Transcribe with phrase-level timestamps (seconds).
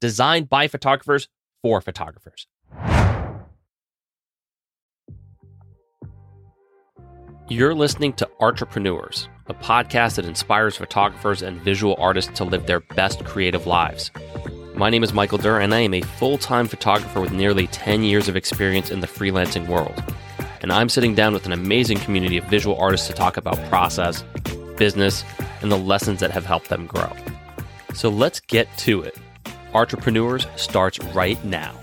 [0.00, 1.28] designed by photographers
[1.62, 2.46] for photographers.
[7.50, 12.80] You're listening to Entrepreneurs, a podcast that inspires photographers and visual artists to live their
[12.80, 14.10] best creative lives.
[14.74, 18.02] My name is Michael Durr, and I am a full time photographer with nearly 10
[18.02, 20.04] years of experience in the freelancing world.
[20.60, 24.22] And I'm sitting down with an amazing community of visual artists to talk about process,
[24.76, 25.24] business,
[25.62, 27.10] and the lessons that have helped them grow.
[27.94, 29.16] So let's get to it.
[29.74, 31.74] Entrepreneurs starts right now.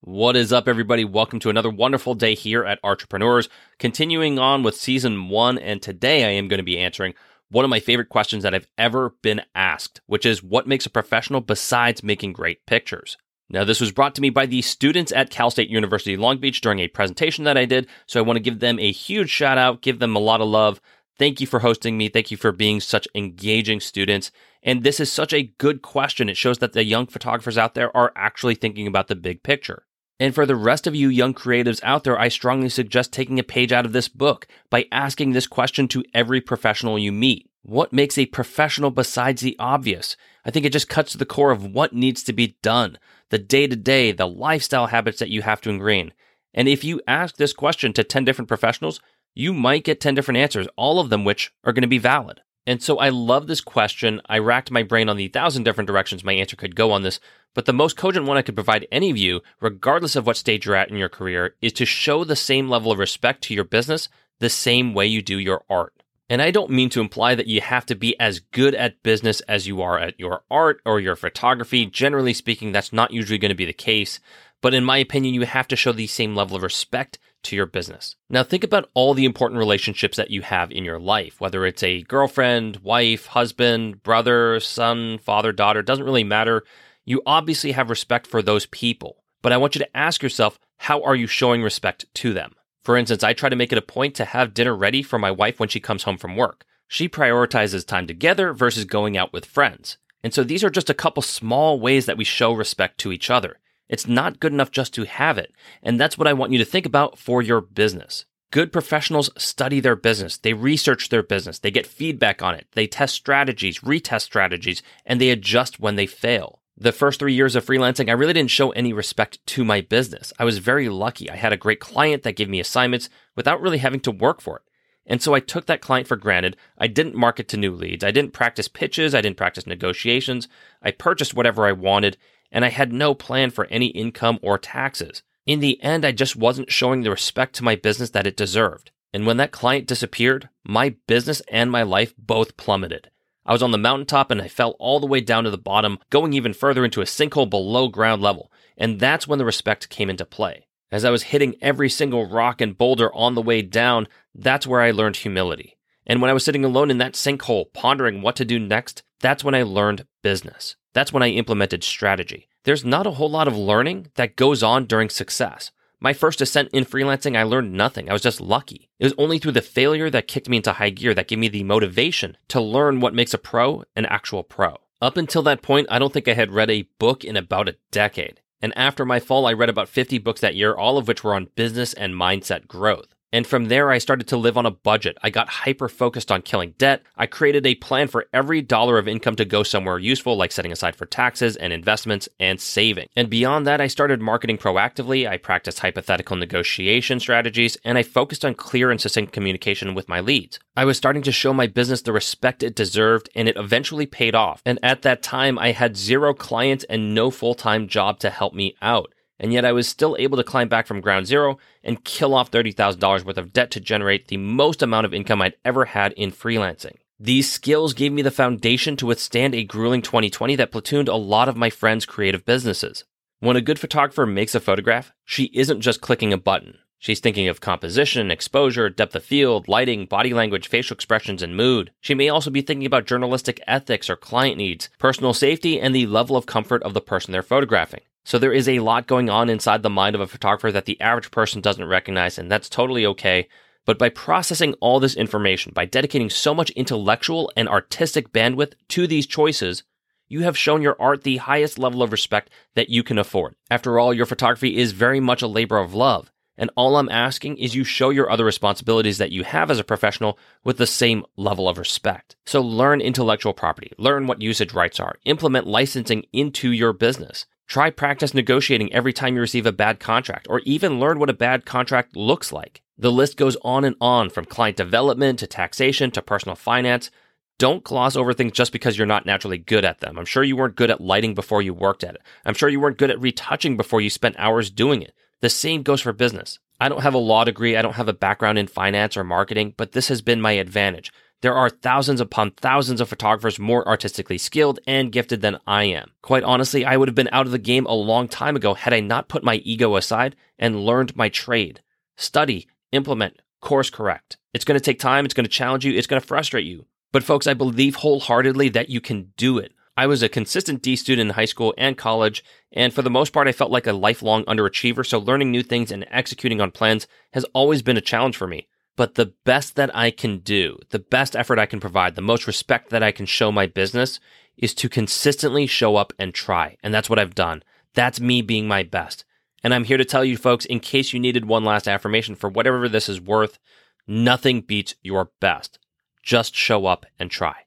[0.00, 1.04] What is up, everybody?
[1.04, 3.48] Welcome to another wonderful day here at Entrepreneurs.
[3.78, 7.14] Continuing on with season one, and today I am going to be answering
[7.48, 10.90] one of my favorite questions that I've ever been asked, which is what makes a
[10.90, 13.16] professional besides making great pictures?
[13.48, 16.60] Now, this was brought to me by the students at Cal State University Long Beach
[16.60, 17.86] during a presentation that I did.
[18.06, 20.48] So I want to give them a huge shout out, give them a lot of
[20.48, 20.80] love.
[21.18, 22.08] Thank you for hosting me.
[22.08, 24.30] Thank you for being such engaging students.
[24.62, 26.28] And this is such a good question.
[26.28, 29.84] It shows that the young photographers out there are actually thinking about the big picture.
[30.18, 33.42] And for the rest of you young creatives out there, I strongly suggest taking a
[33.44, 37.50] page out of this book by asking this question to every professional you meet.
[37.62, 40.16] What makes a professional besides the obvious?
[40.44, 42.98] I think it just cuts to the core of what needs to be done,
[43.30, 46.12] the day to day, the lifestyle habits that you have to ingrain.
[46.54, 49.00] And if you ask this question to 10 different professionals,
[49.36, 52.40] you might get 10 different answers, all of them which are going to be valid.
[52.66, 54.20] And so I love this question.
[54.26, 57.20] I racked my brain on the thousand different directions my answer could go on this,
[57.54, 60.66] but the most cogent one I could provide any of you, regardless of what stage
[60.66, 63.64] you're at in your career, is to show the same level of respect to your
[63.64, 64.08] business
[64.40, 65.92] the same way you do your art.
[66.28, 69.40] And I don't mean to imply that you have to be as good at business
[69.42, 71.86] as you are at your art or your photography.
[71.86, 74.18] Generally speaking, that's not usually going to be the case.
[74.60, 77.66] But in my opinion, you have to show the same level of respect to your
[77.66, 78.16] business.
[78.30, 81.82] Now, think about all the important relationships that you have in your life, whether it's
[81.82, 86.64] a girlfriend, wife, husband, brother, son, father, daughter, doesn't really matter.
[87.04, 91.02] You obviously have respect for those people, but I want you to ask yourself, how
[91.02, 92.54] are you showing respect to them?
[92.82, 95.30] For instance, I try to make it a point to have dinner ready for my
[95.30, 96.64] wife when she comes home from work.
[96.88, 99.98] She prioritizes time together versus going out with friends.
[100.22, 103.30] And so these are just a couple small ways that we show respect to each
[103.30, 103.58] other.
[103.88, 105.52] It's not good enough just to have it.
[105.82, 108.24] And that's what I want you to think about for your business.
[108.50, 110.38] Good professionals study their business.
[110.38, 111.58] They research their business.
[111.58, 112.66] They get feedback on it.
[112.72, 116.60] They test strategies, retest strategies, and they adjust when they fail.
[116.78, 120.32] The first three years of freelancing, I really didn't show any respect to my business.
[120.38, 121.30] I was very lucky.
[121.30, 124.56] I had a great client that gave me assignments without really having to work for
[124.56, 124.62] it.
[125.06, 126.56] And so I took that client for granted.
[126.76, 128.04] I didn't market to new leads.
[128.04, 129.14] I didn't practice pitches.
[129.14, 130.48] I didn't practice negotiations.
[130.82, 132.16] I purchased whatever I wanted
[132.50, 135.22] and I had no plan for any income or taxes.
[135.46, 138.90] In the end, I just wasn't showing the respect to my business that it deserved.
[139.12, 143.10] And when that client disappeared, my business and my life both plummeted.
[143.46, 145.98] I was on the mountaintop and I fell all the way down to the bottom,
[146.10, 148.50] going even further into a sinkhole below ground level.
[148.76, 150.66] And that's when the respect came into play.
[150.90, 154.80] As I was hitting every single rock and boulder on the way down, that's where
[154.80, 155.76] I learned humility.
[156.06, 159.42] And when I was sitting alone in that sinkhole, pondering what to do next, that's
[159.42, 160.76] when I learned business.
[160.96, 162.48] That's when I implemented strategy.
[162.64, 165.70] There's not a whole lot of learning that goes on during success.
[166.00, 168.08] My first ascent in freelancing, I learned nothing.
[168.08, 168.88] I was just lucky.
[168.98, 171.48] It was only through the failure that kicked me into high gear that gave me
[171.48, 174.78] the motivation to learn what makes a pro an actual pro.
[175.02, 177.76] Up until that point, I don't think I had read a book in about a
[177.90, 178.40] decade.
[178.62, 181.34] And after my fall, I read about 50 books that year, all of which were
[181.34, 183.14] on business and mindset growth.
[183.32, 185.18] And from there, I started to live on a budget.
[185.22, 187.02] I got hyper focused on killing debt.
[187.16, 190.72] I created a plan for every dollar of income to go somewhere useful, like setting
[190.72, 193.08] aside for taxes and investments and saving.
[193.16, 195.28] And beyond that, I started marketing proactively.
[195.28, 200.20] I practiced hypothetical negotiation strategies, and I focused on clear and succinct communication with my
[200.20, 200.58] leads.
[200.76, 204.34] I was starting to show my business the respect it deserved, and it eventually paid
[204.34, 204.62] off.
[204.64, 208.54] And at that time, I had zero clients and no full time job to help
[208.54, 212.04] me out and yet I was still able to climb back from ground zero and
[212.04, 215.86] kill off $30,000 worth of debt to generate the most amount of income I'd ever
[215.86, 216.96] had in freelancing.
[217.18, 221.48] These skills gave me the foundation to withstand a grueling 2020 that platooned a lot
[221.48, 223.04] of my friends' creative businesses.
[223.40, 226.78] When a good photographer makes a photograph, she isn't just clicking a button.
[226.98, 231.92] She's thinking of composition, exposure, depth of field, lighting, body language, facial expressions, and mood.
[232.00, 236.06] She may also be thinking about journalistic ethics or client needs, personal safety, and the
[236.06, 238.00] level of comfort of the person they're photographing.
[238.26, 241.00] So there is a lot going on inside the mind of a photographer that the
[241.00, 243.46] average person doesn't recognize, and that's totally okay.
[243.84, 249.06] But by processing all this information, by dedicating so much intellectual and artistic bandwidth to
[249.06, 249.84] these choices,
[250.26, 253.54] you have shown your art the highest level of respect that you can afford.
[253.70, 256.32] After all, your photography is very much a labor of love.
[256.58, 259.84] And all I'm asking is you show your other responsibilities that you have as a
[259.84, 262.34] professional with the same level of respect.
[262.44, 267.46] So learn intellectual property, learn what usage rights are, implement licensing into your business.
[267.66, 271.34] Try practice negotiating every time you receive a bad contract, or even learn what a
[271.34, 272.82] bad contract looks like.
[272.96, 277.10] The list goes on and on from client development to taxation to personal finance.
[277.58, 280.18] Don't gloss over things just because you're not naturally good at them.
[280.18, 282.22] I'm sure you weren't good at lighting before you worked at it.
[282.44, 285.12] I'm sure you weren't good at retouching before you spent hours doing it.
[285.40, 286.58] The same goes for business.
[286.80, 289.74] I don't have a law degree, I don't have a background in finance or marketing,
[289.76, 291.12] but this has been my advantage.
[291.42, 296.10] There are thousands upon thousands of photographers more artistically skilled and gifted than I am.
[296.22, 298.94] Quite honestly, I would have been out of the game a long time ago had
[298.94, 301.82] I not put my ego aside and learned my trade.
[302.16, 304.38] Study, implement, course correct.
[304.54, 306.86] It's going to take time, it's going to challenge you, it's going to frustrate you.
[307.12, 309.72] But folks, I believe wholeheartedly that you can do it.
[309.98, 313.32] I was a consistent D student in high school and college, and for the most
[313.32, 317.06] part, I felt like a lifelong underachiever, so learning new things and executing on plans
[317.32, 318.68] has always been a challenge for me.
[318.96, 322.46] But the best that I can do, the best effort I can provide, the most
[322.46, 324.18] respect that I can show my business
[324.56, 326.78] is to consistently show up and try.
[326.82, 327.62] And that's what I've done.
[327.94, 329.24] That's me being my best.
[329.62, 332.48] And I'm here to tell you folks, in case you needed one last affirmation for
[332.48, 333.58] whatever this is worth,
[334.06, 335.78] nothing beats your best.
[336.22, 337.65] Just show up and try.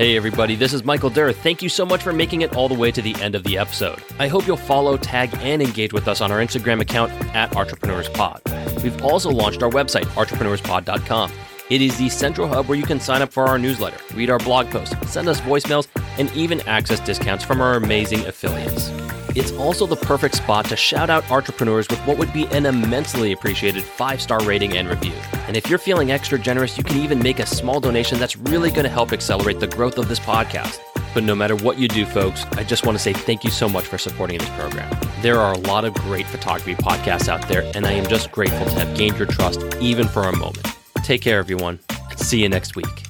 [0.00, 1.30] Hey, everybody, this is Michael Durr.
[1.30, 3.58] Thank you so much for making it all the way to the end of the
[3.58, 4.02] episode.
[4.18, 8.82] I hope you'll follow, tag, and engage with us on our Instagram account at EntrepreneursPod.
[8.82, 11.32] We've also launched our website, entrepreneurspod.com.
[11.68, 14.38] It is the central hub where you can sign up for our newsletter, read our
[14.38, 15.86] blog posts, send us voicemails,
[16.18, 18.88] and even access discounts from our amazing affiliates.
[19.36, 23.32] It's also the perfect spot to shout out entrepreneurs with what would be an immensely
[23.32, 25.12] appreciated five star rating and review.
[25.46, 28.70] And if you're feeling extra generous, you can even make a small donation that's really
[28.70, 30.80] going to help accelerate the growth of this podcast.
[31.14, 33.68] But no matter what you do, folks, I just want to say thank you so
[33.68, 34.90] much for supporting this program.
[35.22, 38.64] There are a lot of great photography podcasts out there, and I am just grateful
[38.66, 40.66] to have gained your trust even for a moment.
[41.02, 41.78] Take care, everyone.
[42.16, 43.09] See you next week.